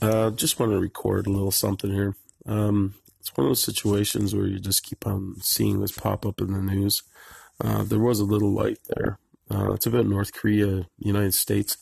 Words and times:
Uh, 0.00 0.30
just 0.30 0.58
want 0.58 0.72
to 0.72 0.78
record 0.78 1.26
a 1.26 1.30
little 1.30 1.50
something 1.50 1.90
here. 1.90 2.16
Um, 2.46 2.94
it's 3.20 3.36
one 3.36 3.46
of 3.46 3.50
those 3.50 3.62
situations 3.64 4.34
where 4.34 4.46
you 4.46 4.58
just 4.58 4.84
keep 4.84 5.06
on 5.06 5.36
seeing 5.40 5.80
this 5.80 5.92
pop 5.92 6.24
up 6.26 6.40
in 6.40 6.52
the 6.52 6.60
news. 6.60 7.02
Uh, 7.60 7.82
there 7.82 7.98
was 7.98 8.20
a 8.20 8.24
little 8.24 8.52
light 8.52 8.78
there. 8.94 9.18
Uh, 9.50 9.72
it's 9.72 9.86
about 9.86 10.06
North 10.06 10.32
Korea, 10.32 10.86
United 10.98 11.34
States, 11.34 11.76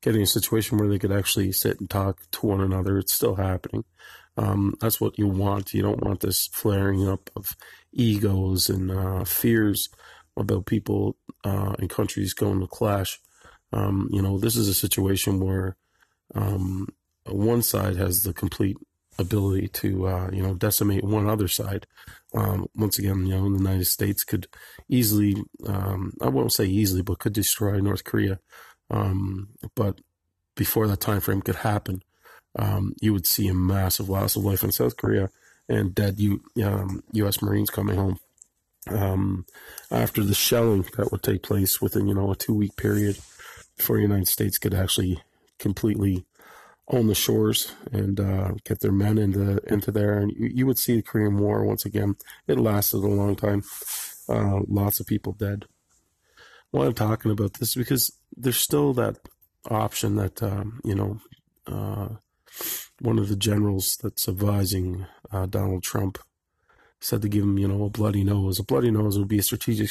getting 0.00 0.22
a 0.22 0.26
situation 0.26 0.78
where 0.78 0.88
they 0.88 0.98
could 0.98 1.12
actually 1.12 1.52
sit 1.52 1.78
and 1.78 1.90
talk 1.90 2.18
to 2.32 2.46
one 2.46 2.60
another. 2.60 2.98
It's 2.98 3.12
still 3.12 3.36
happening. 3.36 3.84
Um, 4.36 4.74
that's 4.80 5.00
what 5.00 5.18
you 5.18 5.26
want. 5.26 5.74
You 5.74 5.82
don't 5.82 6.02
want 6.04 6.20
this 6.20 6.46
flaring 6.46 7.08
up 7.08 7.30
of 7.36 7.56
egos 7.92 8.70
and 8.70 8.90
uh, 8.90 9.24
fears 9.24 9.88
about 10.36 10.66
people 10.66 11.16
uh, 11.44 11.74
and 11.78 11.90
countries 11.90 12.34
going 12.34 12.60
to 12.60 12.66
clash. 12.66 13.20
Um, 13.72 14.08
you 14.12 14.22
know, 14.22 14.38
this 14.38 14.56
is 14.56 14.68
a 14.68 14.74
situation 14.74 15.40
where 15.40 15.76
um, 16.34 16.88
one 17.34 17.62
side 17.62 17.96
has 17.96 18.22
the 18.22 18.32
complete 18.32 18.76
ability 19.18 19.68
to, 19.68 20.06
uh, 20.06 20.30
you 20.32 20.42
know, 20.42 20.54
decimate 20.54 21.04
one 21.04 21.28
other 21.28 21.48
side. 21.48 21.86
Um, 22.34 22.68
once 22.74 22.98
again, 22.98 23.26
you 23.26 23.34
know, 23.34 23.50
the 23.50 23.58
United 23.58 23.86
States 23.86 24.22
could 24.24 24.46
easily, 24.88 25.42
um, 25.66 26.12
I 26.20 26.28
won't 26.28 26.52
say 26.52 26.66
easily, 26.66 27.02
but 27.02 27.18
could 27.18 27.32
destroy 27.32 27.78
North 27.80 28.04
Korea. 28.04 28.38
Um, 28.90 29.48
but 29.74 30.00
before 30.54 30.86
that 30.86 31.00
time 31.00 31.20
frame 31.20 31.42
could 31.42 31.56
happen, 31.56 32.02
um, 32.58 32.94
you 33.00 33.12
would 33.12 33.26
see 33.26 33.48
a 33.48 33.54
massive 33.54 34.08
loss 34.08 34.36
of 34.36 34.44
life 34.44 34.62
in 34.62 34.72
South 34.72 34.96
Korea 34.96 35.30
and 35.68 35.94
dead 35.94 36.18
U, 36.20 36.42
U.S. 36.54 37.42
Marines 37.42 37.70
coming 37.70 37.96
home. 37.96 38.18
Um, 38.88 39.44
after 39.90 40.24
the 40.24 40.34
shelling 40.34 40.86
that 40.96 41.12
would 41.12 41.22
take 41.22 41.42
place 41.42 41.80
within, 41.80 42.08
you 42.08 42.14
know, 42.14 42.30
a 42.30 42.36
two 42.36 42.54
week 42.54 42.74
period 42.76 43.18
before 43.76 43.96
the 43.96 44.02
United 44.02 44.28
States 44.28 44.56
could 44.56 44.72
actually 44.72 45.22
completely 45.58 46.24
on 46.90 47.06
the 47.06 47.14
shores 47.14 47.72
and 47.92 48.18
uh, 48.18 48.52
get 48.64 48.80
their 48.80 48.92
men 48.92 49.18
into 49.18 49.58
into 49.72 49.92
there. 49.92 50.18
And 50.18 50.32
you, 50.32 50.50
you, 50.54 50.66
would 50.66 50.78
see 50.78 50.96
the 50.96 51.02
Korean 51.02 51.38
War 51.38 51.64
once 51.64 51.84
again. 51.84 52.16
It 52.46 52.58
lasted 52.58 52.98
a 52.98 53.06
long 53.06 53.36
time. 53.36 53.62
Uh, 54.28 54.60
lots 54.66 55.00
of 55.00 55.06
people 55.06 55.32
dead. 55.32 55.66
Why 56.70 56.86
I'm 56.86 56.94
talking 56.94 57.30
about 57.30 57.54
this 57.54 57.74
because 57.74 58.12
there's 58.36 58.58
still 58.58 58.92
that 58.94 59.18
option 59.70 60.16
that 60.16 60.42
um, 60.42 60.80
you 60.84 60.94
know 60.94 61.20
uh, 61.66 62.08
one 63.00 63.18
of 63.18 63.28
the 63.28 63.36
generals 63.36 63.98
that's 64.02 64.28
advising 64.28 65.06
uh, 65.30 65.46
Donald 65.46 65.82
Trump 65.82 66.18
said 67.00 67.22
to 67.22 67.28
give 67.28 67.44
him 67.44 67.58
you 67.58 67.68
know 67.68 67.84
a 67.84 67.90
bloody 67.90 68.24
nose. 68.24 68.58
A 68.58 68.64
bloody 68.64 68.90
nose 68.90 69.18
would 69.18 69.28
be 69.28 69.38
a 69.38 69.42
strategic 69.42 69.90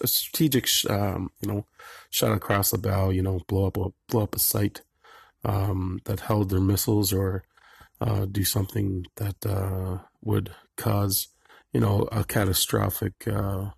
a 0.00 0.06
strategic 0.06 0.68
um, 0.88 1.30
you 1.40 1.52
know 1.52 1.66
shot 2.08 2.32
across 2.32 2.70
the 2.70 2.78
bow. 2.78 3.10
You 3.10 3.22
know 3.22 3.40
blow 3.46 3.66
up 3.66 3.76
a 3.76 3.88
blow 4.08 4.22
up 4.22 4.34
a 4.34 4.38
site 4.38 4.82
um, 5.44 6.00
that 6.04 6.20
held 6.20 6.50
their 6.50 6.60
missiles 6.60 7.12
or 7.12 7.44
uh, 8.00 8.24
do 8.24 8.44
something 8.44 9.06
that 9.16 9.44
uh, 9.46 9.98
would 10.22 10.52
cause, 10.76 11.28
you 11.72 11.80
know, 11.80 12.08
a 12.10 12.24
catastrophic 12.24 13.26
uh, 13.28 13.70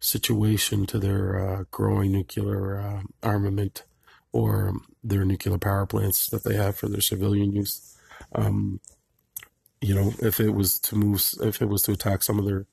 situation 0.00 0.86
to 0.86 0.98
their 0.98 1.38
uh, 1.38 1.64
growing 1.70 2.12
nuclear 2.12 2.78
uh, 2.78 3.02
armament 3.22 3.84
or 4.32 4.72
their 5.02 5.24
nuclear 5.24 5.58
power 5.58 5.86
plants 5.86 6.28
that 6.28 6.44
they 6.44 6.54
have 6.54 6.76
for 6.76 6.88
their 6.88 7.00
civilian 7.00 7.52
use. 7.52 7.96
Um, 8.34 8.80
you 9.80 9.94
know, 9.94 10.12
if 10.20 10.40
it 10.40 10.50
was 10.50 10.78
to 10.80 10.96
move, 10.96 11.22
if 11.42 11.60
it 11.60 11.68
was 11.68 11.82
to 11.82 11.92
attack 11.92 12.22
some 12.22 12.38
of 12.38 12.46
their 12.46 12.66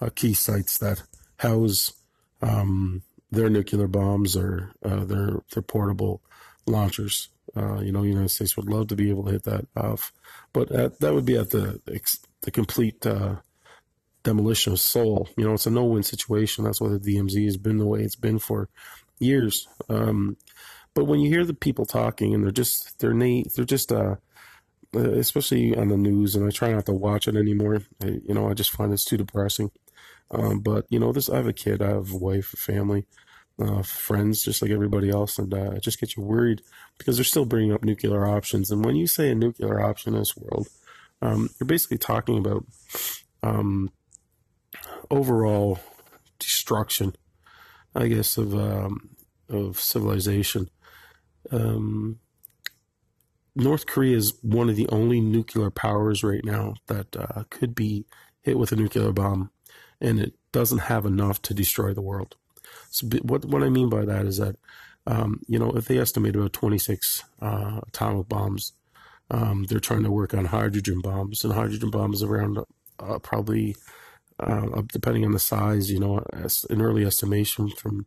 uh, 0.00 0.10
key 0.14 0.34
sites 0.34 0.78
that 0.78 1.02
house 1.36 1.92
um, 2.42 3.02
their 3.30 3.48
nuclear 3.50 3.86
bombs 3.86 4.36
or 4.36 4.72
their 4.82 5.42
their 5.52 5.62
portable 5.62 6.22
launchers. 6.66 7.28
Uh, 7.56 7.80
you 7.80 7.92
know, 7.92 8.02
the 8.02 8.08
United 8.08 8.30
States 8.30 8.56
would 8.56 8.68
love 8.68 8.88
to 8.88 8.96
be 8.96 9.10
able 9.10 9.24
to 9.24 9.32
hit 9.32 9.44
that 9.44 9.66
off, 9.76 10.12
but 10.52 10.70
at, 10.70 11.00
that 11.00 11.14
would 11.14 11.24
be 11.24 11.36
at 11.36 11.50
the 11.50 11.80
the 12.42 12.50
complete 12.50 13.04
uh, 13.06 13.36
demolition 14.22 14.72
of 14.72 14.80
Seoul. 14.80 15.28
You 15.36 15.46
know, 15.46 15.54
it's 15.54 15.66
a 15.66 15.70
no-win 15.70 16.02
situation. 16.02 16.64
That's 16.64 16.80
why 16.80 16.88
the 16.88 16.98
DMZ 16.98 17.44
has 17.44 17.56
been 17.56 17.78
the 17.78 17.86
way 17.86 18.00
it's 18.00 18.16
been 18.16 18.38
for 18.38 18.68
years. 19.18 19.66
Um, 19.88 20.36
but 20.94 21.04
when 21.04 21.20
you 21.20 21.30
hear 21.30 21.44
the 21.44 21.54
people 21.54 21.86
talking 21.86 22.34
and 22.34 22.44
they're 22.44 22.50
just 22.50 22.98
they're 22.98 23.14
na- 23.14 23.44
they're 23.54 23.64
just 23.64 23.92
uh, 23.92 24.16
uh 24.94 25.12
especially 25.12 25.76
on 25.76 25.88
the 25.88 25.96
news, 25.96 26.34
and 26.34 26.46
I 26.46 26.50
try 26.50 26.72
not 26.72 26.86
to 26.86 26.92
watch 26.92 27.28
it 27.28 27.36
anymore. 27.36 27.82
I, 28.02 28.20
you 28.26 28.34
know, 28.34 28.48
I 28.48 28.54
just 28.54 28.70
find 28.70 28.92
it's 28.92 29.04
too 29.04 29.16
depressing. 29.16 29.70
Um, 30.30 30.60
but 30.60 30.86
you 30.90 30.98
know, 30.98 31.12
this 31.12 31.30
I 31.30 31.36
have 31.36 31.46
a 31.46 31.52
kid, 31.52 31.82
I 31.82 31.88
have 31.88 32.12
a 32.12 32.16
wife, 32.16 32.52
a 32.52 32.56
family 32.56 33.06
uh, 33.60 33.82
friends, 33.82 34.42
just 34.42 34.62
like 34.62 34.70
everybody 34.70 35.10
else, 35.10 35.38
and 35.38 35.52
uh, 35.52 35.72
it 35.72 35.82
just 35.82 36.00
gets 36.00 36.16
you 36.16 36.22
worried 36.22 36.62
because 36.98 37.16
they're 37.16 37.24
still 37.24 37.44
bringing 37.44 37.72
up 37.72 37.84
nuclear 37.84 38.26
options. 38.26 38.70
And 38.70 38.84
when 38.84 38.96
you 38.96 39.06
say 39.06 39.30
a 39.30 39.34
nuclear 39.34 39.80
option 39.80 40.14
in 40.14 40.20
this 40.20 40.36
world, 40.36 40.68
um, 41.20 41.50
you're 41.58 41.66
basically 41.66 41.98
talking 41.98 42.38
about 42.38 42.64
um, 43.42 43.90
overall 45.10 45.80
destruction, 46.38 47.16
I 47.94 48.08
guess, 48.08 48.36
of 48.36 48.54
um, 48.54 49.10
of 49.48 49.80
civilization. 49.80 50.70
Um, 51.50 52.20
North 53.56 53.86
Korea 53.86 54.16
is 54.16 54.38
one 54.42 54.68
of 54.68 54.76
the 54.76 54.88
only 54.88 55.20
nuclear 55.20 55.70
powers 55.70 56.22
right 56.22 56.44
now 56.44 56.74
that 56.86 57.16
uh, 57.16 57.42
could 57.50 57.74
be 57.74 58.06
hit 58.40 58.56
with 58.56 58.70
a 58.70 58.76
nuclear 58.76 59.10
bomb, 59.10 59.50
and 60.00 60.20
it 60.20 60.34
doesn't 60.52 60.78
have 60.78 61.04
enough 61.04 61.42
to 61.42 61.54
destroy 61.54 61.92
the 61.92 62.02
world. 62.02 62.36
So 62.90 63.06
what 63.22 63.44
what 63.44 63.62
I 63.62 63.68
mean 63.68 63.88
by 63.88 64.04
that 64.04 64.26
is 64.26 64.38
that 64.38 64.56
um, 65.06 65.40
you 65.46 65.58
know 65.58 65.72
if 65.72 65.86
they 65.86 65.98
estimate 65.98 66.36
about 66.36 66.52
26 66.52 67.24
uh, 67.40 67.80
atomic 67.86 68.28
bombs, 68.28 68.72
um, 69.30 69.64
they're 69.68 69.80
trying 69.80 70.04
to 70.04 70.10
work 70.10 70.34
on 70.34 70.46
hydrogen 70.46 71.00
bombs, 71.00 71.44
and 71.44 71.52
hydrogen 71.52 71.90
bombs 71.90 72.22
around 72.22 72.58
uh, 72.98 73.18
probably 73.18 73.76
uh, 74.40 74.82
depending 74.92 75.24
on 75.24 75.32
the 75.32 75.38
size. 75.38 75.90
You 75.90 76.00
know, 76.00 76.24
an 76.32 76.82
early 76.82 77.04
estimation 77.04 77.70
from 77.70 78.06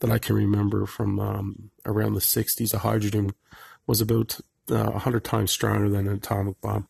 that 0.00 0.10
I 0.10 0.18
can 0.18 0.36
remember 0.36 0.86
from 0.86 1.18
um, 1.18 1.70
around 1.84 2.14
the 2.14 2.20
60s, 2.20 2.74
a 2.74 2.78
hydrogen 2.78 3.32
was 3.86 4.00
about 4.00 4.38
uh, 4.70 4.90
100 4.90 5.24
times 5.24 5.50
stronger 5.50 5.88
than 5.88 6.06
an 6.06 6.14
atomic 6.16 6.60
bomb. 6.60 6.88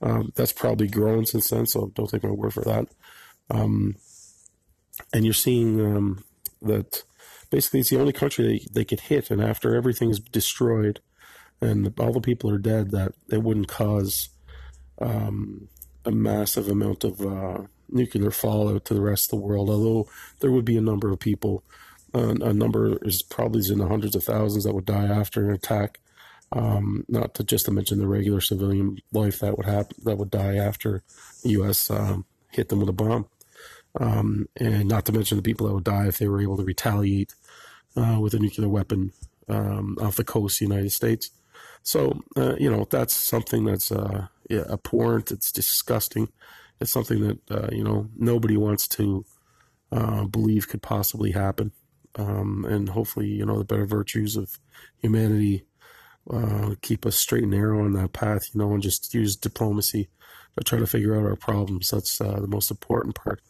Um, 0.00 0.32
that's 0.34 0.52
probably 0.52 0.86
grown 0.86 1.26
since 1.26 1.50
then, 1.50 1.66
so 1.66 1.90
don't 1.94 2.08
take 2.08 2.22
my 2.22 2.30
word 2.30 2.54
for 2.54 2.62
that. 2.62 2.86
Um, 3.50 3.96
and 5.12 5.24
you're 5.24 5.34
seeing 5.34 5.80
um, 5.80 6.24
that 6.62 7.02
basically 7.50 7.80
it's 7.80 7.90
the 7.90 8.00
only 8.00 8.12
country 8.12 8.44
they, 8.44 8.80
they 8.80 8.84
could 8.84 9.00
hit, 9.00 9.30
and 9.30 9.42
after 9.42 9.74
everything's 9.74 10.20
destroyed 10.20 11.00
and 11.60 11.92
all 11.98 12.12
the 12.12 12.20
people 12.20 12.50
are 12.50 12.58
dead, 12.58 12.90
that 12.92 13.12
it 13.30 13.42
wouldn't 13.42 13.68
cause 13.68 14.28
um, 15.00 15.68
a 16.04 16.10
massive 16.10 16.68
amount 16.68 17.04
of 17.04 17.20
uh, 17.20 17.62
nuclear 17.88 18.30
fallout 18.30 18.84
to 18.84 18.94
the 18.94 19.00
rest 19.00 19.26
of 19.26 19.38
the 19.38 19.44
world. 19.44 19.68
Although 19.68 20.08
there 20.40 20.52
would 20.52 20.64
be 20.64 20.76
a 20.76 20.82
number 20.82 21.10
of 21.10 21.18
people, 21.18 21.64
uh, 22.14 22.34
a 22.40 22.52
number 22.52 22.98
is 23.04 23.22
probably 23.22 23.62
in 23.70 23.78
the 23.78 23.88
hundreds 23.88 24.14
of 24.14 24.24
thousands 24.24 24.64
that 24.64 24.74
would 24.74 24.86
die 24.86 25.06
after 25.06 25.48
an 25.48 25.54
attack. 25.54 26.00
Um, 26.50 27.04
not 27.08 27.34
to 27.34 27.44
just 27.44 27.66
to 27.66 27.70
mention 27.70 27.98
the 27.98 28.06
regular 28.06 28.40
civilian 28.40 28.96
life 29.12 29.40
that 29.40 29.58
would 29.58 29.66
happen 29.66 29.98
that 30.04 30.16
would 30.16 30.30
die 30.30 30.56
after 30.56 31.02
the 31.42 31.50
U.S. 31.50 31.90
Um, 31.90 32.24
hit 32.50 32.70
them 32.70 32.80
with 32.80 32.88
a 32.88 32.92
bomb 32.92 33.26
um, 33.98 34.48
and 34.56 34.88
not 34.88 35.04
to 35.06 35.12
mention 35.12 35.36
the 35.36 35.42
people 35.42 35.66
that 35.66 35.74
would 35.74 35.84
die 35.84 36.06
if 36.06 36.18
they 36.18 36.28
were 36.28 36.40
able 36.40 36.56
to 36.56 36.64
retaliate 36.64 37.34
uh, 37.96 38.18
with 38.20 38.34
a 38.34 38.38
nuclear 38.38 38.68
weapon 38.68 39.12
um, 39.48 39.96
off 40.00 40.16
the 40.16 40.24
coast 40.24 40.60
of 40.60 40.68
the 40.68 40.74
United 40.74 40.92
States. 40.92 41.30
So, 41.82 42.20
uh, 42.36 42.54
you 42.58 42.70
know, 42.70 42.86
that's 42.90 43.14
something 43.14 43.64
that's 43.64 43.90
uh, 43.90 44.26
yeah, 44.48 44.64
abhorrent. 44.70 45.30
It's 45.30 45.50
disgusting. 45.50 46.28
It's 46.80 46.92
something 46.92 47.20
that, 47.26 47.50
uh, 47.50 47.68
you 47.72 47.82
know, 47.82 48.08
nobody 48.16 48.56
wants 48.56 48.86
to 48.88 49.24
uh, 49.90 50.24
believe 50.24 50.68
could 50.68 50.82
possibly 50.82 51.32
happen. 51.32 51.72
Um, 52.14 52.64
and 52.68 52.90
hopefully, 52.90 53.28
you 53.28 53.46
know, 53.46 53.58
the 53.58 53.64
better 53.64 53.86
virtues 53.86 54.36
of 54.36 54.58
humanity 55.00 55.64
uh, 56.30 56.74
keep 56.82 57.06
us 57.06 57.16
straight 57.16 57.44
and 57.44 57.52
narrow 57.52 57.84
on 57.84 57.92
that 57.94 58.12
path, 58.12 58.50
you 58.52 58.60
know, 58.60 58.72
and 58.72 58.82
just 58.82 59.14
use 59.14 59.34
diplomacy 59.34 60.08
to 60.56 60.64
try 60.64 60.78
to 60.78 60.86
figure 60.86 61.16
out 61.16 61.24
our 61.24 61.36
problems. 61.36 61.90
That's 61.90 62.18
the 62.18 62.46
most 62.46 62.70
important 62.70 63.14
part. 63.14 63.40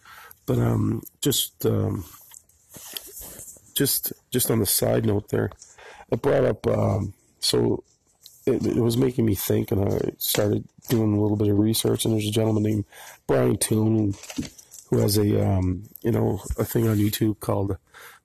But 0.48 0.58
um, 0.58 1.02
just 1.20 1.66
um, 1.66 2.06
just 3.74 4.14
just 4.30 4.50
on 4.50 4.60
the 4.60 4.66
side 4.66 5.04
note 5.04 5.28
there, 5.28 5.50
I 6.10 6.16
brought 6.16 6.46
up 6.46 6.66
um, 6.66 7.12
so 7.38 7.84
it, 8.46 8.64
it, 8.64 8.76
was 8.76 8.96
making 8.96 9.26
me 9.26 9.34
think, 9.34 9.70
and 9.70 9.92
I 9.92 10.12
started 10.16 10.64
doing 10.88 11.12
a 11.12 11.20
little 11.20 11.36
bit 11.36 11.48
of 11.48 11.58
research. 11.58 12.06
And 12.06 12.14
there's 12.14 12.26
a 12.26 12.32
gentleman 12.32 12.62
named 12.62 12.84
Brian 13.26 13.58
Toon 13.58 14.14
who 14.88 14.98
has 15.00 15.18
a 15.18 15.46
um, 15.46 15.82
you 16.02 16.12
know 16.12 16.40
a 16.58 16.64
thing 16.64 16.88
on 16.88 16.96
YouTube 16.96 17.40
called 17.40 17.76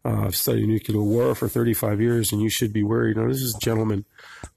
uh, 0.06 0.22
"I've 0.22 0.38
studied 0.38 0.70
nuclear 0.70 1.02
war 1.02 1.36
for 1.36 1.50
35 1.50 2.00
years, 2.00 2.32
and 2.32 2.42
you 2.42 2.50
should 2.50 2.72
be 2.72 2.84
worried." 2.84 3.18
Now, 3.18 3.28
this 3.28 3.42
is 3.42 3.54
a 3.54 3.60
gentleman 3.60 4.06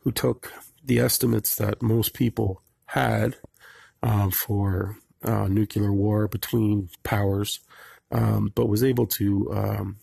who 0.04 0.12
took 0.12 0.52
the 0.84 1.00
estimates 1.00 1.56
that 1.56 1.82
most 1.82 2.14
people 2.14 2.62
had 2.86 3.34
um, 4.04 4.30
for 4.30 4.98
uh, 5.22 5.48
nuclear 5.48 5.92
war 5.92 6.28
between 6.28 6.88
powers, 7.02 7.60
um, 8.10 8.52
but 8.54 8.68
was 8.68 8.84
able 8.84 9.06
to 9.06 9.52
um, 9.52 9.96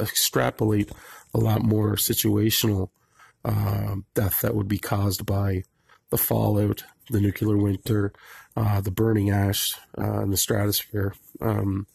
extrapolate 0.00 0.90
a 1.34 1.38
lot 1.38 1.62
more 1.62 1.94
situational 1.94 2.90
uh, 3.44 3.96
death 4.14 4.40
that 4.40 4.54
would 4.54 4.68
be 4.68 4.78
caused 4.78 5.26
by 5.26 5.62
the 6.10 6.18
fallout, 6.18 6.84
the 7.10 7.20
nuclear 7.20 7.56
winter, 7.56 8.12
uh, 8.56 8.80
the 8.80 8.90
burning 8.90 9.30
ash 9.30 9.74
uh, 9.98 10.22
in 10.22 10.30
the 10.30 10.36
stratosphere, 10.36 11.14
um, 11.40 11.86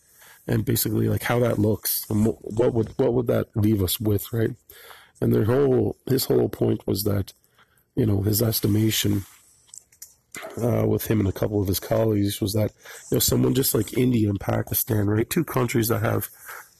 and 0.48 0.66
basically 0.66 1.10
like 1.10 1.24
how 1.24 1.40
that 1.40 1.60
looks 1.60 2.06
and 2.10 2.26
what 2.26 2.74
would 2.74 2.94
what 2.98 3.14
would 3.14 3.28
that 3.28 3.48
leave 3.56 3.84
us 3.84 4.00
with, 4.00 4.32
right? 4.32 4.52
And 5.22 5.34
their 5.34 5.46
whole 5.46 5.98
his 6.06 6.26
whole 6.26 6.50
point 6.50 6.86
was 6.88 7.04
that, 7.04 7.34
you 7.96 8.06
know, 8.06 8.22
his 8.22 8.42
estimation 8.42 9.26
uh, 10.62 10.86
with 10.86 11.08
him 11.08 11.20
and 11.20 11.30
a 11.30 11.34
couple 11.34 11.62
of 11.62 11.68
his 11.68 11.80
colleagues 11.80 12.42
was 12.42 12.54
that 12.54 12.72
you 13.12 13.16
know 13.16 13.20
someone 13.20 13.54
just 13.54 13.74
like 13.74 13.98
India 13.98 14.30
and 14.30 14.40
Pakistan, 14.40 15.08
right, 15.08 15.30
two 15.30 15.44
countries 15.44 15.88
that 15.88 16.02
have 16.02 16.30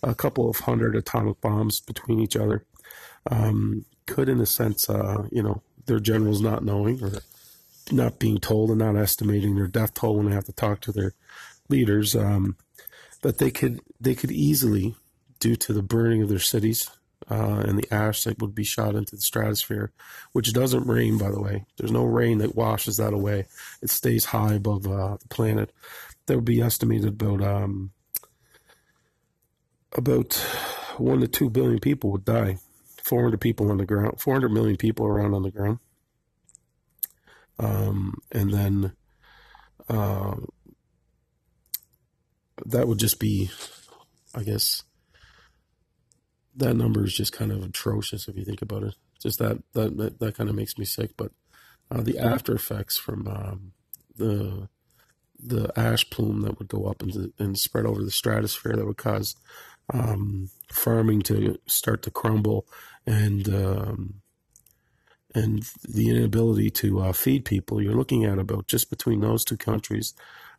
a 0.04 0.16
couple 0.16 0.50
of 0.50 0.60
hundred 0.62 0.96
atomic 0.96 1.42
bombs 1.42 1.80
between 1.80 2.20
each 2.20 2.36
other, 2.36 2.66
um, 3.30 3.86
could 4.06 4.30
in 4.30 4.40
a 4.40 4.46
sense, 4.46 4.90
uh, 4.90 5.24
you 5.32 5.42
know, 5.42 5.62
their 5.86 6.00
generals 6.00 6.42
not 6.42 6.64
knowing 6.64 7.04
or 7.04 7.12
not 7.92 8.20
being 8.20 8.38
told 8.38 8.70
and 8.70 8.80
not 8.80 8.96
estimating 8.96 9.56
their 9.56 9.68
death 9.68 9.94
toll 9.94 10.18
when 10.18 10.28
they 10.28 10.36
have 10.36 10.46
to 10.46 10.54
talk 10.54 10.82
to 10.82 10.92
their 10.92 11.14
leaders, 11.70 12.16
um, 12.16 12.56
that 13.22 13.38
they 13.38 13.52
could 13.52 13.80
they 14.00 14.16
could 14.16 14.32
easily, 14.32 14.96
due 15.40 15.56
to 15.56 15.74
the 15.74 15.84
burning 15.84 16.22
of 16.22 16.30
their 16.30 16.40
cities 16.40 16.90
uh, 17.30 17.64
and 17.66 17.78
the 17.78 17.94
ash 17.94 18.24
that 18.24 18.40
would 18.42 18.54
be 18.54 18.64
shot 18.64 18.96
into 18.96 19.16
the 19.16 19.22
stratosphere, 19.22 19.92
which 20.32 20.54
doesn't 20.54 20.88
rain, 20.88 21.18
by 21.18 21.32
the 21.32 21.42
way. 21.42 21.66
There's 21.78 21.92
no 21.92 22.04
rain 22.04 22.38
that 22.40 22.56
washes 22.56 22.98
that 22.98 23.14
away. 23.14 23.46
It 23.82 23.90
stays 23.90 24.26
high 24.26 24.54
above 24.54 24.88
uh, 24.88 25.18
the 25.20 25.28
planet. 25.30 25.72
There 26.28 26.38
would 26.38 26.46
be 26.46 26.62
estimated 26.62 27.22
about 27.22 27.42
um, 27.42 27.92
about 29.94 30.34
one 30.98 31.22
to 31.22 31.28
two 31.28 31.50
billion 31.50 31.80
people 31.80 32.12
would 32.12 32.26
die. 32.26 32.58
400 33.04 33.40
people 33.40 33.70
on 33.70 33.78
the 33.78 33.86
ground, 33.86 34.20
400 34.20 34.52
million 34.52 34.78
people 34.78 35.06
around 35.06 35.36
on 35.36 35.44
the 35.44 35.52
ground. 35.52 35.78
Um, 37.60 38.16
and 38.32 38.52
then 38.52 38.94
uh, 39.88 40.36
that 42.66 42.88
would 42.88 42.98
just 42.98 43.20
be, 43.20 43.52
I 44.34 44.42
guess, 44.42 44.84
that 46.56 46.76
number 46.76 47.04
is 47.04 47.14
just 47.14 47.34
kind 47.34 47.52
of 47.52 47.64
atrocious 47.64 48.28
if 48.28 48.38
you 48.38 48.46
think 48.46 48.62
about 48.62 48.84
it. 48.84 48.96
Just 49.22 49.40
that 49.40 49.62
that 49.74 49.98
that, 49.98 50.20
that 50.20 50.38
kind 50.38 50.50
of 50.50 50.56
makes 50.56 50.78
me 50.78 50.86
sick. 50.86 51.12
But 51.18 51.32
uh, 51.92 52.02
the 52.02 52.18
after 52.20 52.54
effects 52.54 52.98
from 52.98 53.28
um, 53.28 53.72
the 54.16 54.70
the 55.38 55.72
ash 55.78 56.10
plume 56.10 56.42
that 56.42 56.58
would 56.58 56.68
go 56.68 56.86
up 56.86 57.02
and, 57.02 57.34
and 57.38 57.58
spread 57.58 57.86
over 57.86 58.04
the 58.04 58.12
stratosphere 58.12 58.76
that 58.76 58.86
would 58.86 58.98
cause 58.98 59.36
um, 59.94 60.50
farming 60.72 61.22
to 61.24 61.60
start 61.68 62.02
to 62.04 62.12
crumble 62.12 62.66
and 63.06 63.48
um, 63.50 64.22
and 65.36 65.64
the 65.88 66.10
inability 66.10 66.70
to 66.70 67.02
uh, 67.02 67.12
feed 67.12 67.44
people, 67.44 67.82
you're 67.82 67.94
looking 67.94 68.24
at 68.24 68.40
about 68.40 68.68
just 68.68 68.90
between 68.90 69.20
those 69.20 69.44
two 69.44 69.58
countries, 69.58 70.14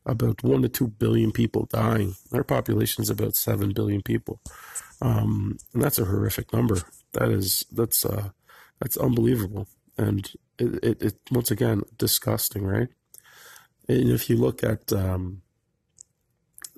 about 0.06 0.42
one 0.42 0.62
to 0.62 0.68
two 0.68 0.88
billion 0.88 1.32
people 1.32 1.66
dying. 1.66 2.14
Their 2.30 2.44
population 2.44 3.02
is 3.02 3.10
about 3.10 3.36
seven 3.36 3.72
billion 3.72 4.02
people, 4.02 4.40
um, 5.02 5.58
and 5.74 5.82
that's 5.82 5.98
a 5.98 6.04
horrific 6.04 6.52
number. 6.52 6.82
That 7.12 7.30
is 7.30 7.64
that's 7.70 8.04
uh, 8.04 8.30
that's 8.80 8.96
unbelievable, 8.96 9.66
and 9.98 10.30
it, 10.58 10.84
it, 10.84 11.02
it, 11.02 11.14
once 11.30 11.50
again 11.50 11.82
disgusting, 11.98 12.64
right? 12.64 12.88
And 13.88 14.10
if 14.10 14.30
you 14.30 14.36
look 14.36 14.64
at 14.64 14.92
um, 14.92 15.42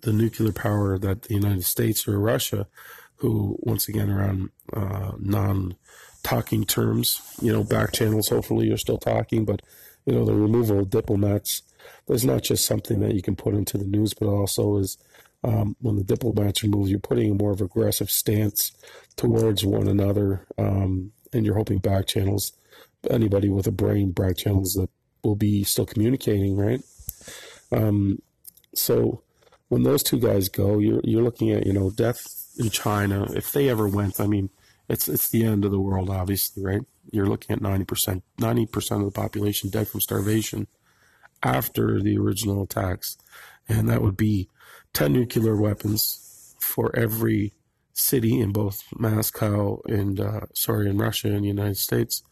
the 0.03 0.13
nuclear 0.13 0.53
power 0.53 0.99
that 0.99 1.23
the 1.23 1.35
United 1.35 1.65
States 1.65 2.07
or 2.07 2.19
Russia, 2.19 2.67
who 3.17 3.57
once 3.61 3.89
again 3.89 4.11
are 4.11 4.23
on 4.23 4.51
uh, 4.73 5.13
non 5.19 5.77
talking 6.23 6.65
terms. 6.65 7.21
You 7.41 7.53
know, 7.53 7.65
back 7.65 7.93
channels, 7.93 8.29
hopefully 8.29 8.67
you're 8.67 8.77
still 8.77 8.99
talking, 8.99 9.45
but, 9.45 9.63
you 10.05 10.15
know, 10.15 10.25
the 10.25 10.35
removal 10.35 10.81
of 10.81 10.91
diplomats, 10.91 11.63
there's 12.07 12.25
not 12.25 12.43
just 12.43 12.65
something 12.65 13.01
that 13.01 13.15
you 13.15 13.23
can 13.23 13.37
put 13.37 13.55
into 13.55 13.79
the 13.79 13.85
news, 13.85 14.15
but 14.15 14.27
also 14.27 14.79
is 14.79 14.99
um, 15.45 15.77
when 15.81 15.97
the 15.97 16.05
diplomats 16.05 16.65
are 16.65 16.69
moved, 16.69 16.91
you're 16.91 16.99
putting 16.99 17.31
a 17.31 17.35
more 17.35 17.53
of 17.53 17.61
aggressive 17.61 18.11
stance 18.11 18.73
towards 19.17 19.65
one 19.65 19.87
another, 19.87 20.47
um, 20.57 21.13
and 21.33 21.45
you're 21.45 21.57
hoping 21.57 21.79
back 21.79 22.07
channels, 22.07 22.53
anybody 23.11 23.49
with 23.49 23.67
a 23.67 23.73
brain, 23.73 24.11
back 24.11 24.37
channels 24.37 24.75
that 24.75 24.91
will 25.23 25.37
be 25.37 25.63
still 25.65 25.87
communicating, 25.87 26.57
right? 26.57 26.83
Um, 27.71 28.21
so 28.75 29.23
when 29.69 29.83
those 29.83 30.03
two 30.03 30.19
guys 30.19 30.49
go, 30.49 30.79
you're 30.79 31.01
you're 31.05 31.23
looking 31.23 31.51
at 31.51 31.67
you 31.67 31.73
know 31.73 31.91
death 31.91 32.21
in 32.59 32.71
China 32.71 33.31
if 33.35 33.53
they 33.53 33.69
ever 33.69 33.87
went. 33.87 34.21
I 34.21 34.27
mean, 34.27 34.51
it's 34.89 35.09
it's 35.09 35.29
the 35.29 35.45
end 35.45 35.65
of 35.65 35.71
the 35.71 35.81
world, 35.81 36.11
obviously, 36.11 36.65
right? 36.65 36.83
You're 37.13 37.27
looking 37.27 37.55
at 37.55 37.63
ninety 37.63 37.85
percent, 37.85 38.25
ninety 38.39 38.67
percent 38.67 39.03
of 39.03 39.13
the 39.13 39.21
population 39.21 39.71
dead 39.71 39.89
from 39.89 40.01
starvation 40.01 40.67
after 41.43 42.01
the 42.01 42.19
original 42.19 42.63
attacks, 42.63 43.17
and 43.69 43.89
that 43.89 44.03
would 44.03 44.17
be 44.17 44.49
ten 44.93 45.13
nuclear 45.13 45.57
weapons 45.57 46.55
for 46.61 46.95
every 46.97 47.53
city 47.93 48.41
in 48.41 48.53
both 48.53 48.85
Moscow 48.97 49.81
and 49.87 50.21
uh, 50.21 50.41
sorry 50.55 50.89
in 50.89 50.99
Russia 50.99 51.29
and 51.29 51.45
the 51.45 51.49
United 51.49 51.77
States, 51.77 52.23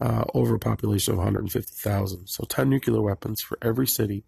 uh, 0.00 0.24
over 0.34 0.54
a 0.54 0.60
population 0.60 1.12
of 1.12 1.18
150,000. 1.18 2.26
So 2.26 2.44
ten 2.44 2.70
nuclear 2.70 3.02
weapons 3.02 3.40
for 3.40 3.58
every 3.62 3.86
city 3.86 4.24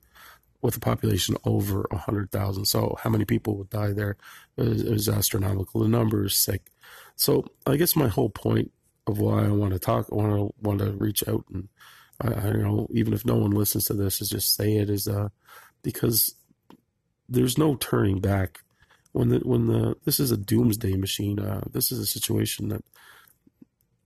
with 0.62 0.76
a 0.76 0.80
population 0.80 1.36
over 1.44 1.86
100,000. 1.90 2.64
So 2.66 2.96
how 3.02 3.10
many 3.10 3.24
people 3.24 3.56
would 3.56 3.70
die 3.70 3.92
there 3.92 4.16
is, 4.56 4.82
is 4.82 5.08
astronomical. 5.08 5.80
The 5.80 5.88
number 5.88 6.24
is 6.24 6.36
sick. 6.36 6.70
So 7.16 7.46
I 7.66 7.76
guess 7.76 7.96
my 7.96 8.08
whole 8.08 8.30
point 8.30 8.72
of 9.06 9.18
why 9.18 9.44
I 9.44 9.48
want 9.48 9.72
to 9.72 9.78
talk, 9.78 10.06
I 10.12 10.14
want 10.14 10.34
to 10.34 10.54
want 10.60 10.78
to 10.80 10.92
reach 10.92 11.26
out 11.26 11.44
and 11.52 11.68
I, 12.20 12.28
I 12.28 12.50
don't 12.50 12.62
know, 12.62 12.86
even 12.90 13.12
if 13.12 13.24
no 13.24 13.36
one 13.36 13.50
listens 13.50 13.86
to 13.86 13.94
this, 13.94 14.20
is 14.20 14.28
just 14.28 14.54
say 14.54 14.76
it 14.76 14.90
is 14.90 15.08
uh, 15.08 15.28
because 15.82 16.34
there's 17.28 17.58
no 17.58 17.76
turning 17.76 18.20
back. 18.20 18.60
When 19.12 19.30
the 19.30 19.38
when 19.38 19.66
the 19.66 19.96
this 20.04 20.20
is 20.20 20.30
a 20.30 20.36
doomsday 20.36 20.94
machine. 20.94 21.40
Uh, 21.40 21.62
this 21.72 21.90
is 21.90 21.98
a 21.98 22.06
situation 22.06 22.68
that 22.68 22.84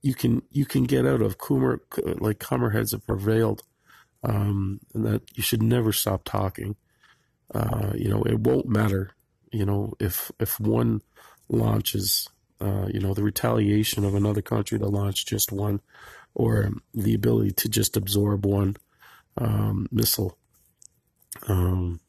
you 0.01 0.15
can 0.15 0.41
you 0.51 0.65
can 0.65 0.85
get 0.85 1.05
out 1.05 1.21
of. 1.21 1.37
Coomer 1.37 1.79
like 2.19 2.39
Coomer 2.39 2.73
heads 2.73 2.91
have 2.91 3.05
prevailed, 3.05 3.63
um, 4.23 4.79
and 4.93 5.05
that 5.05 5.21
you 5.35 5.43
should 5.43 5.61
never 5.61 5.91
stop 5.91 6.23
talking. 6.23 6.75
Uh, 7.53 7.91
you 7.95 8.09
know, 8.09 8.23
it 8.23 8.39
won't 8.39 8.67
matter. 8.67 9.11
You 9.51 9.65
know, 9.65 9.93
if 9.99 10.31
if 10.39 10.59
one 10.59 11.01
launches, 11.49 12.27
uh, 12.61 12.87
you 12.93 12.99
know, 12.99 13.13
the 13.13 13.23
retaliation 13.23 14.05
of 14.05 14.15
another 14.15 14.41
country 14.41 14.79
to 14.79 14.87
launch 14.87 15.25
just 15.25 15.51
one, 15.51 15.81
or 16.33 16.71
the 16.93 17.13
ability 17.13 17.51
to 17.51 17.69
just 17.69 17.97
absorb 17.97 18.45
one 18.45 18.77
um, 19.37 19.87
missile, 19.91 20.37
um, 21.47 21.99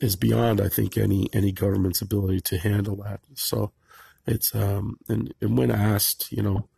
is 0.00 0.16
beyond, 0.16 0.60
I 0.60 0.68
think, 0.68 0.96
any 0.96 1.28
any 1.32 1.52
government's 1.52 2.02
ability 2.02 2.40
to 2.42 2.58
handle 2.58 2.96
that. 2.96 3.20
So, 3.34 3.72
it's 4.26 4.54
um, 4.54 4.98
and 5.08 5.32
and 5.40 5.56
when 5.58 5.70
asked, 5.70 6.32
you 6.32 6.42
know, 6.42 6.68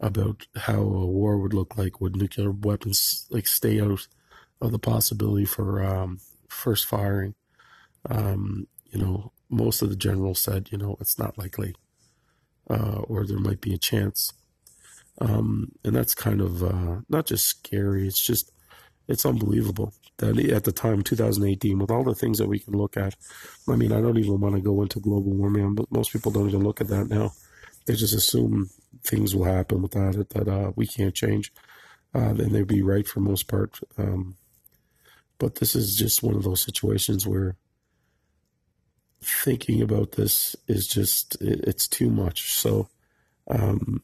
about 0.00 0.46
how 0.56 0.80
a 0.80 1.06
war 1.06 1.38
would 1.38 1.54
look 1.54 1.76
like, 1.76 2.00
would 2.00 2.16
nuclear 2.16 2.50
weapons 2.50 3.26
like 3.30 3.46
stay 3.46 3.80
out 3.80 4.06
of 4.60 4.72
the 4.72 4.78
possibility 4.78 5.44
for 5.44 5.84
um, 5.84 6.20
first 6.48 6.86
firing? 6.86 7.34
Um, 8.08 8.68
you 8.90 8.98
know, 8.98 9.32
most 9.50 9.82
of 9.82 9.90
the 9.90 9.96
generals 9.96 10.40
said, 10.40 10.68
you 10.70 10.78
know, 10.78 10.96
it's 11.00 11.18
not 11.18 11.36
likely, 11.36 11.74
uh, 12.68 13.00
or 13.08 13.26
there 13.26 13.38
might 13.38 13.60
be 13.60 13.74
a 13.74 13.78
chance. 13.78 14.32
Um, 15.20 15.72
and 15.84 15.96
that's 15.96 16.14
kind 16.14 16.40
of 16.40 16.62
uh, 16.62 17.00
not 17.08 17.26
just 17.26 17.46
scary, 17.46 18.06
it's 18.06 18.24
just, 18.24 18.52
it's 19.08 19.26
unbelievable 19.26 19.92
that 20.18 20.38
at 20.38 20.64
the 20.64 20.72
time, 20.72 21.02
2018, 21.02 21.78
with 21.78 21.90
all 21.90 22.04
the 22.04 22.14
things 22.14 22.38
that 22.38 22.48
we 22.48 22.58
can 22.58 22.74
look 22.74 22.96
at, 22.96 23.14
I 23.68 23.76
mean, 23.76 23.92
I 23.92 24.00
don't 24.00 24.18
even 24.18 24.40
want 24.40 24.56
to 24.56 24.60
go 24.60 24.82
into 24.82 25.00
global 25.00 25.32
warming, 25.32 25.74
but 25.74 25.90
most 25.90 26.12
people 26.12 26.32
don't 26.32 26.48
even 26.48 26.62
look 26.62 26.80
at 26.80 26.88
that 26.88 27.08
now. 27.08 27.32
They 27.86 27.94
just 27.94 28.14
assume 28.14 28.70
things 29.02 29.34
will 29.34 29.44
happen 29.44 29.80
without 29.80 30.16
it 30.16 30.30
that 30.30 30.48
uh, 30.48 30.72
we 30.76 30.86
can't 30.86 31.14
change. 31.14 31.52
Uh, 32.14 32.30
and 32.30 32.52
they'd 32.52 32.66
be 32.66 32.82
right 32.82 33.06
for 33.06 33.20
most 33.20 33.48
part. 33.48 33.78
Um, 33.96 34.36
but 35.38 35.56
this 35.56 35.74
is 35.74 35.96
just 35.96 36.22
one 36.22 36.34
of 36.34 36.42
those 36.42 36.62
situations 36.62 37.26
where 37.26 37.56
thinking 39.22 39.82
about 39.82 40.12
this 40.12 40.56
is 40.66 40.86
just 40.86 41.40
it, 41.40 41.60
it's 41.66 41.88
too 41.88 42.10
much. 42.10 42.52
So, 42.52 42.88
um, 43.48 44.00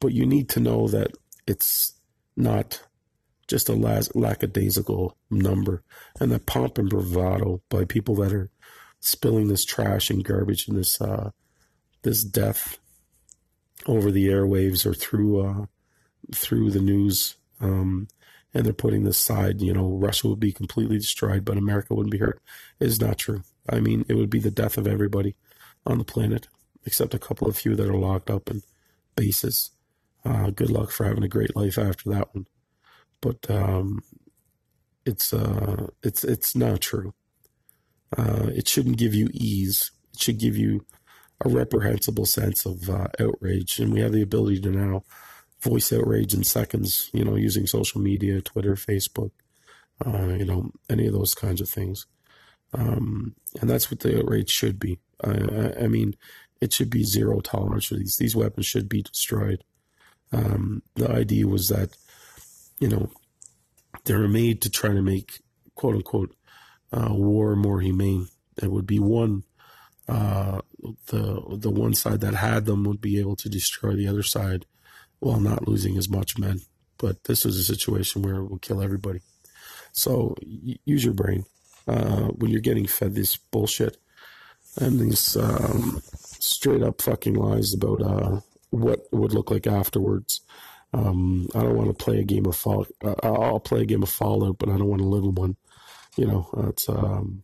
but 0.00 0.12
you 0.12 0.26
need 0.26 0.48
to 0.50 0.60
know 0.60 0.88
that 0.88 1.12
it's 1.46 1.94
not 2.36 2.82
just 3.46 3.68
a 3.68 3.74
las- 3.74 4.14
lackadaisical 4.14 5.16
number, 5.30 5.82
and 6.20 6.30
the 6.30 6.38
pomp 6.38 6.78
and 6.78 6.88
bravado 6.88 7.62
by 7.68 7.84
people 7.84 8.14
that 8.16 8.32
are 8.32 8.50
spilling 9.00 9.48
this 9.48 9.64
trash 9.64 10.10
and 10.10 10.24
garbage 10.24 10.68
and 10.68 10.76
this 10.76 11.00
uh, 11.00 11.30
this 12.02 12.22
death 12.22 12.78
over 13.86 14.10
the 14.10 14.26
airwaves 14.26 14.84
or 14.84 14.94
through 14.94 15.40
uh, 15.40 15.66
through 16.34 16.70
the 16.70 16.80
news. 16.80 17.36
Um, 17.60 18.08
and 18.54 18.64
they're 18.64 18.72
putting 18.72 19.04
this 19.04 19.18
side, 19.18 19.60
you 19.60 19.72
know, 19.72 19.88
Russia 19.88 20.28
would 20.28 20.40
be 20.40 20.52
completely 20.52 20.96
destroyed, 20.96 21.44
but 21.44 21.58
America 21.58 21.94
wouldn't 21.94 22.12
be 22.12 22.18
hurt. 22.18 22.40
It 22.80 22.86
is 22.86 23.00
not 23.00 23.18
true. 23.18 23.42
I 23.68 23.80
mean, 23.80 24.04
it 24.08 24.14
would 24.14 24.30
be 24.30 24.40
the 24.40 24.50
death 24.50 24.78
of 24.78 24.86
everybody 24.86 25.36
on 25.86 25.98
the 25.98 26.04
planet, 26.04 26.48
except 26.84 27.14
a 27.14 27.18
couple 27.18 27.48
of 27.48 27.56
few 27.56 27.74
that 27.76 27.88
are 27.88 27.94
locked 27.98 28.30
up 28.30 28.50
in 28.50 28.62
bases. 29.16 29.70
Uh, 30.24 30.50
good 30.50 30.70
luck 30.70 30.90
for 30.90 31.04
having 31.04 31.24
a 31.24 31.28
great 31.28 31.56
life 31.56 31.78
after 31.78 32.10
that 32.10 32.34
one. 32.34 32.46
but 33.20 33.50
um, 33.50 34.00
it's 35.04 35.32
uh, 35.32 35.88
it's 36.02 36.24
it's 36.24 36.54
not 36.56 36.80
true. 36.80 37.14
Uh, 38.16 38.48
it 38.54 38.68
shouldn't 38.68 38.98
give 38.98 39.14
you 39.14 39.28
ease. 39.32 39.90
It 40.14 40.20
should 40.20 40.38
give 40.38 40.56
you 40.56 40.86
a 41.44 41.48
reprehensible 41.48 42.26
sense 42.26 42.66
of 42.66 42.88
uh, 42.90 43.08
outrage, 43.20 43.78
and 43.78 43.92
we 43.92 44.00
have 44.00 44.12
the 44.12 44.22
ability 44.22 44.60
to 44.62 44.70
now 44.70 45.04
voice 45.60 45.92
outrage 45.92 46.34
in 46.34 46.44
seconds. 46.44 47.10
You 47.12 47.24
know, 47.24 47.36
using 47.36 47.66
social 47.66 48.00
media, 48.00 48.40
Twitter, 48.42 48.74
Facebook, 48.74 49.30
uh, 50.04 50.28
you 50.38 50.44
know, 50.44 50.72
any 50.90 51.06
of 51.06 51.12
those 51.12 51.34
kinds 51.34 51.60
of 51.60 51.68
things. 51.68 52.06
Um, 52.74 53.34
and 53.60 53.68
that's 53.68 53.90
what 53.90 54.00
the 54.00 54.22
rate 54.24 54.50
should 54.50 54.78
be. 54.78 54.98
I, 55.22 55.84
I, 55.84 55.88
mean, 55.88 56.14
it 56.60 56.72
should 56.72 56.90
be 56.90 57.04
zero 57.04 57.40
tolerance 57.40 57.86
for 57.86 57.94
these. 57.94 58.16
These 58.16 58.36
weapons 58.36 58.66
should 58.66 58.88
be 58.88 59.02
destroyed. 59.02 59.64
Um, 60.32 60.82
the 60.94 61.10
idea 61.10 61.46
was 61.46 61.68
that, 61.68 61.96
you 62.78 62.88
know, 62.88 63.10
they 64.04 64.14
were 64.14 64.28
made 64.28 64.62
to 64.62 64.70
try 64.70 64.90
to 64.90 65.02
make 65.02 65.40
quote 65.74 65.94
unquote 65.94 66.36
uh, 66.92 67.08
war 67.10 67.56
more 67.56 67.80
humane. 67.80 68.28
It 68.62 68.70
would 68.70 68.86
be 68.86 68.98
one, 68.98 69.44
uh, 70.08 70.60
the 71.06 71.42
the 71.58 71.70
one 71.70 71.94
side 71.94 72.20
that 72.20 72.34
had 72.34 72.66
them 72.66 72.84
would 72.84 73.00
be 73.00 73.18
able 73.18 73.36
to 73.36 73.48
destroy 73.48 73.94
the 73.94 74.08
other 74.08 74.22
side 74.22 74.66
while 75.20 75.40
not 75.40 75.66
losing 75.66 75.96
as 75.96 76.08
much 76.08 76.38
men. 76.38 76.60
But 76.98 77.24
this 77.24 77.44
was 77.44 77.56
a 77.58 77.64
situation 77.64 78.22
where 78.22 78.36
it 78.36 78.48
will 78.48 78.58
kill 78.58 78.82
everybody. 78.82 79.20
So 79.92 80.34
use 80.84 81.04
your 81.04 81.14
brain 81.14 81.44
uh, 81.88 82.28
when 82.28 82.50
you're 82.50 82.60
getting 82.60 82.86
fed 82.86 83.14
this 83.14 83.36
bullshit 83.36 83.96
and 84.76 85.00
these 85.00 85.36
um, 85.36 86.02
straight 86.40 86.82
up 86.82 87.00
fucking 87.02 87.34
lies 87.34 87.74
about 87.74 88.02
uh, 88.02 88.40
what 88.70 89.00
it 89.12 89.16
would 89.16 89.32
look 89.32 89.50
like 89.50 89.66
afterwards. 89.66 90.40
Um, 90.92 91.48
I 91.54 91.60
don't 91.62 91.76
want 91.76 91.96
to 91.96 92.04
play 92.04 92.18
a 92.18 92.24
game 92.24 92.46
of 92.46 92.56
fall. 92.56 92.86
Uh, 93.02 93.14
I'll 93.22 93.60
play 93.60 93.82
a 93.82 93.86
game 93.86 94.02
of 94.02 94.08
Fallout, 94.08 94.58
but 94.58 94.68
I 94.68 94.76
don't 94.76 94.88
want 94.88 95.02
to 95.02 95.08
live 95.08 95.24
in 95.24 95.34
one. 95.34 95.56
You 96.16 96.26
know, 96.26 96.48
it's 96.68 96.88
um, 96.88 97.42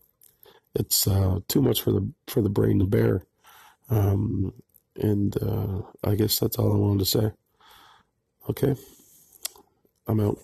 it's 0.75 1.07
uh, 1.07 1.41
too 1.49 1.61
much 1.61 1.83
for 1.83 1.93
the 1.93 2.09
for 2.27 2.43
the 2.43 2.49
brain 2.49 2.79
to 2.79 2.87
bear. 2.87 3.23
Um, 3.91 4.53
and 4.97 5.37
uh, 5.43 5.83
I 6.03 6.15
guess 6.15 6.39
that's 6.39 6.57
all 6.59 6.73
I 6.73 6.77
wanted 6.77 7.01
to 7.01 7.05
say. 7.05 7.33
Okay, 8.49 8.77
I'm 10.07 10.21
out. 10.21 10.39